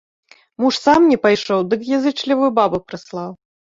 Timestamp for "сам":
0.85-1.05